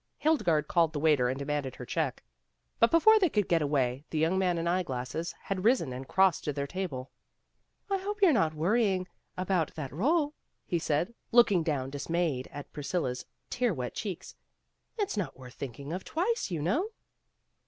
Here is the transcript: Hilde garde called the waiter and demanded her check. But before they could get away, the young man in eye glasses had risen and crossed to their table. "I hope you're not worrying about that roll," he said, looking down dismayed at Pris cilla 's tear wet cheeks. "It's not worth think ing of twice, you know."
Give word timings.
Hilde 0.17 0.43
garde 0.43 0.67
called 0.67 0.93
the 0.93 0.99
waiter 0.99 1.29
and 1.29 1.37
demanded 1.37 1.75
her 1.75 1.85
check. 1.85 2.23
But 2.79 2.89
before 2.89 3.19
they 3.19 3.29
could 3.29 3.47
get 3.47 3.61
away, 3.61 4.03
the 4.09 4.17
young 4.17 4.39
man 4.39 4.57
in 4.57 4.67
eye 4.67 4.81
glasses 4.81 5.35
had 5.43 5.63
risen 5.63 5.93
and 5.93 6.07
crossed 6.07 6.43
to 6.45 6.53
their 6.53 6.65
table. 6.65 7.11
"I 7.87 7.97
hope 7.99 8.19
you're 8.19 8.33
not 8.33 8.55
worrying 8.55 9.07
about 9.37 9.75
that 9.75 9.93
roll," 9.93 10.33
he 10.65 10.79
said, 10.79 11.13
looking 11.31 11.61
down 11.61 11.91
dismayed 11.91 12.47
at 12.51 12.73
Pris 12.73 12.91
cilla 12.91 13.15
's 13.15 13.25
tear 13.51 13.75
wet 13.75 13.93
cheeks. 13.93 14.33
"It's 14.97 15.17
not 15.17 15.37
worth 15.37 15.53
think 15.53 15.79
ing 15.79 15.93
of 15.93 16.03
twice, 16.03 16.49
you 16.49 16.63
know." 16.63 16.89